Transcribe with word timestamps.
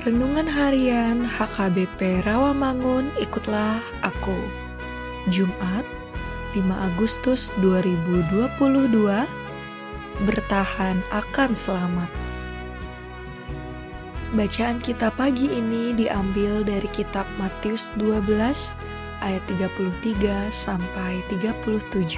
Renungan 0.00 0.48
Harian 0.48 1.28
HKBP 1.28 2.24
Rawamangun 2.24 3.12
Ikutlah 3.20 3.84
Aku 4.00 4.32
Jumat 5.28 5.84
5 6.56 6.64
Agustus 6.88 7.52
2022 7.60 8.64
Bertahan 10.24 11.04
akan 11.12 11.50
selamat 11.52 12.08
Bacaan 14.32 14.80
kita 14.80 15.12
pagi 15.12 15.52
ini 15.52 15.92
diambil 15.92 16.64
dari 16.64 16.88
kitab 16.96 17.28
Matius 17.36 17.92
12 18.00 18.24
ayat 19.20 19.44
33 19.52 20.48
sampai 20.48 21.20
37. 21.28 22.16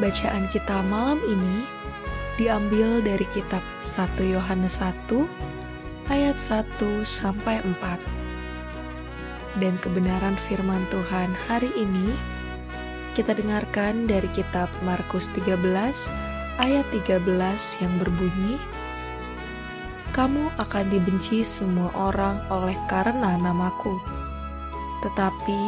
Bacaan 0.00 0.48
kita 0.48 0.80
malam 0.88 1.20
ini 1.28 1.68
diambil 2.40 3.04
dari 3.04 3.28
kitab 3.28 3.60
1 3.84 4.08
Yohanes 4.24 4.80
1 4.80 5.51
ayat 6.10 6.40
1 6.42 6.80
sampai 7.06 7.62
4. 7.62 8.00
Dan 9.60 9.76
kebenaran 9.78 10.34
firman 10.40 10.82
Tuhan 10.88 11.36
hari 11.46 11.68
ini 11.76 12.16
kita 13.12 13.36
dengarkan 13.36 14.08
dari 14.08 14.24
kitab 14.32 14.72
Markus 14.80 15.28
13 15.36 15.60
ayat 16.56 16.86
13 16.88 17.20
yang 17.84 17.92
berbunyi 18.00 18.56
Kamu 20.16 20.48
akan 20.60 20.86
dibenci 20.92 21.40
semua 21.44 21.92
orang 21.92 22.40
oleh 22.52 22.76
karena 22.88 23.36
namaku. 23.40 23.96
Tetapi 25.04 25.60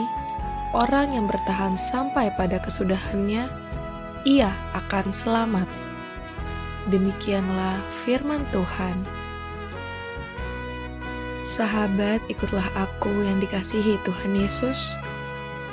orang 0.76 1.16
yang 1.16 1.24
bertahan 1.24 1.80
sampai 1.80 2.28
pada 2.36 2.60
kesudahannya, 2.60 3.48
ia 4.28 4.52
akan 4.76 5.08
selamat. 5.08 5.68
Demikianlah 6.92 7.80
firman 8.04 8.44
Tuhan. 8.52 9.23
Sahabat, 11.44 12.24
ikutlah 12.32 12.64
aku 12.72 13.12
yang 13.20 13.36
dikasihi 13.36 14.00
Tuhan 14.00 14.32
Yesus. 14.32 14.96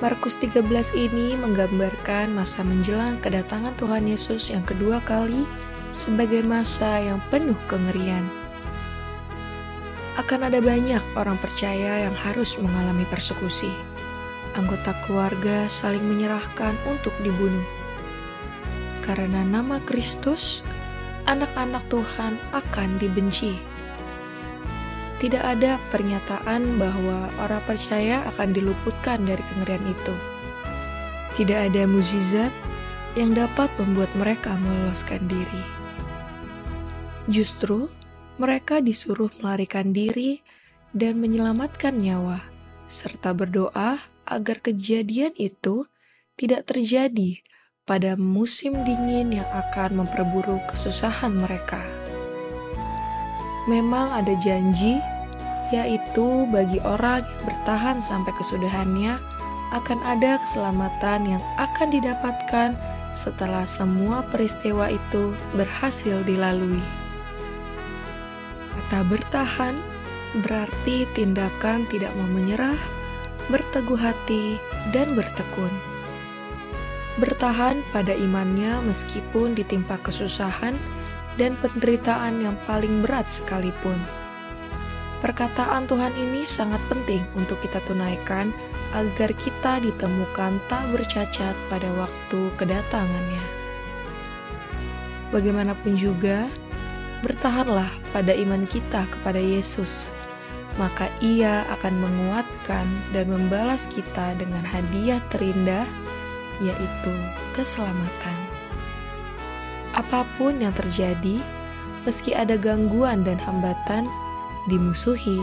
Markus 0.03 0.35
13 0.35 0.67
ini 0.99 1.39
menggambarkan 1.39 2.35
masa 2.35 2.59
menjelang 2.67 3.15
kedatangan 3.23 3.71
Tuhan 3.79 4.03
Yesus 4.03 4.51
yang 4.51 4.67
kedua 4.67 4.99
kali 5.07 5.47
sebagai 5.87 6.43
masa 6.43 6.99
yang 6.99 7.23
penuh 7.31 7.55
kengerian. 7.71 8.27
Akan 10.19 10.43
ada 10.43 10.59
banyak 10.59 10.99
orang 11.15 11.39
percaya 11.39 12.03
yang 12.03 12.15
harus 12.19 12.59
mengalami 12.59 13.07
persekusi. 13.07 13.71
Anggota 14.59 14.91
keluarga 15.07 15.71
saling 15.71 16.03
menyerahkan 16.03 16.75
untuk 16.83 17.15
dibunuh. 17.23 17.63
Karena 19.07 19.47
nama 19.47 19.79
Kristus, 19.88 20.67
anak-anak 21.31 21.88
Tuhan 21.88 22.35
akan 22.51 22.99
dibenci. 22.99 23.70
Tidak 25.21 25.37
ada 25.37 25.77
pernyataan 25.93 26.81
bahwa 26.81 27.29
orang 27.37 27.61
percaya 27.69 28.25
akan 28.33 28.57
diluputkan 28.57 29.21
dari 29.21 29.45
kengerian 29.53 29.85
itu. 29.85 30.15
Tidak 31.37 31.59
ada 31.69 31.85
mukjizat 31.85 32.49
yang 33.13 33.37
dapat 33.37 33.69
membuat 33.77 34.09
mereka 34.17 34.57
meloloskan 34.57 35.21
diri. 35.29 35.63
Justru, 37.29 37.85
mereka 38.41 38.81
disuruh 38.81 39.29
melarikan 39.45 39.94
diri 39.94 40.41
dan 40.89 41.21
menyelamatkan 41.21 42.01
nyawa, 42.01 42.41
serta 42.89 43.38
berdoa 43.38 44.01
agar 44.25 44.57
kejadian 44.57 45.38
itu 45.38 45.85
tidak 46.33 46.65
terjadi 46.65 47.45
pada 47.85 48.17
musim 48.17 48.81
dingin 48.81 49.38
yang 49.38 49.50
akan 49.53 50.01
memperburuk 50.01 50.65
kesusahan 50.74 51.38
mereka. 51.38 52.00
Memang 53.69 54.10
ada 54.13 54.34
janji, 54.42 54.98
yaitu 55.69 56.50
bagi 56.50 56.81
orang 56.81 57.22
yang 57.22 57.44
bertahan 57.46 57.98
sampai 58.02 58.34
kesudahannya 58.38 59.22
akan 59.72 60.00
ada 60.04 60.42
keselamatan 60.44 61.38
yang 61.38 61.44
akan 61.56 61.88
didapatkan 61.94 62.75
setelah 63.12 63.63
semua 63.63 64.24
peristiwa 64.28 64.90
itu 64.92 65.36
berhasil 65.56 66.24
dilalui. 66.28 66.84
Kata 68.72 69.04
bertahan 69.08 69.75
berarti 70.44 71.08
tindakan 71.16 71.88
tidak 71.92 72.12
mau 72.19 72.28
menyerah, 72.28 72.80
berteguh 73.52 74.00
hati, 74.00 74.60
dan 74.96 75.13
bertekun 75.13 75.72
bertahan 77.19 77.84
pada 77.92 78.16
imannya 78.16 78.80
meskipun 78.88 79.52
ditimpa 79.58 80.00
kesusahan 80.00 80.74
dan 81.39 81.56
penderitaan 81.63 82.44
yang 82.44 82.57
paling 82.68 83.04
berat 83.06 83.28
sekalipun. 83.28 83.95
Perkataan 85.22 85.86
Tuhan 85.86 86.18
ini 86.18 86.42
sangat 86.42 86.81
penting 86.89 87.22
untuk 87.38 87.62
kita 87.62 87.78
tunaikan 87.86 88.50
agar 88.92 89.31
kita 89.38 89.80
ditemukan 89.80 90.60
tak 90.68 90.83
bercacat 90.92 91.56
pada 91.69 91.88
waktu 91.95 92.50
kedatangannya. 92.57 93.44
Bagaimanapun 95.31 95.95
juga, 95.95 96.50
bertahanlah 97.24 97.88
pada 98.12 98.36
iman 98.36 98.68
kita 98.68 99.07
kepada 99.07 99.39
Yesus, 99.39 100.12
maka 100.75 101.07
Ia 101.24 101.63
akan 101.80 102.04
menguatkan 102.04 102.89
dan 103.16 103.31
membalas 103.31 103.88
kita 103.88 104.36
dengan 104.36 104.66
hadiah 104.68 105.24
terindah 105.31 105.88
yaitu 106.60 107.13
keselamatan. 107.56 108.50
Apa 109.97 110.23
pun 110.39 110.59
yang 110.63 110.71
terjadi, 110.73 111.41
meski 112.07 112.31
ada 112.31 112.55
gangguan 112.55 113.27
dan 113.27 113.35
hambatan, 113.41 114.07
dimusuhi, 114.71 115.39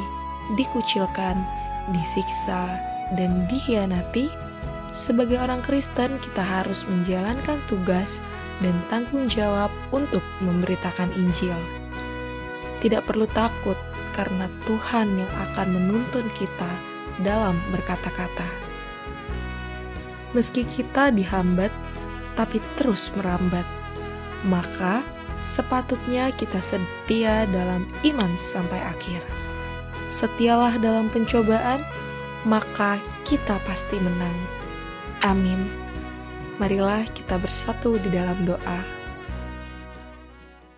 dikucilkan, 0.57 1.37
disiksa, 1.93 2.81
dan 3.17 3.45
dihianati, 3.49 4.29
sebagai 4.93 5.37
orang 5.37 5.61
Kristen 5.61 6.17
kita 6.21 6.41
harus 6.41 6.89
menjalankan 6.89 7.61
tugas 7.69 8.25
dan 8.65 8.75
tanggung 8.89 9.29
jawab 9.29 9.69
untuk 9.93 10.25
memberitakan 10.41 11.13
Injil. 11.15 11.57
Tidak 12.81 13.05
perlu 13.05 13.29
takut 13.37 13.77
karena 14.17 14.51
Tuhan 14.67 15.15
yang 15.15 15.33
akan 15.51 15.69
menuntun 15.77 16.27
kita 16.35 16.71
dalam 17.23 17.59
berkata-kata 17.71 18.69
meski 20.37 20.65
kita 20.69 21.09
dihambat, 21.13 21.73
tapi 22.37 22.61
terus 22.77 23.09
merambat. 23.17 23.65
Maka 24.47 25.03
sepatutnya 25.49 26.31
kita 26.37 26.61
setia 26.61 27.49
dalam 27.49 27.89
iman 28.05 28.33
sampai 28.37 28.79
akhir. 28.85 29.25
Setialah 30.13 30.77
dalam 30.79 31.11
pencobaan, 31.11 31.83
maka 32.47 33.01
kita 33.27 33.59
pasti 33.65 33.99
menang. 33.99 34.37
Amin. 35.25 35.69
Marilah 36.59 37.07
kita 37.11 37.39
bersatu 37.39 37.99
di 37.99 38.11
dalam 38.11 38.47
doa. 38.47 38.81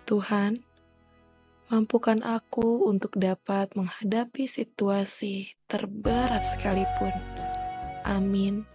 Tuhan, 0.05 0.59
mampukan 1.71 2.19
aku 2.21 2.85
untuk 2.85 3.15
dapat 3.15 3.71
menghadapi 3.79 4.45
situasi 4.45 5.55
terberat 5.71 6.43
sekalipun. 6.43 7.15
Amin. 8.03 8.70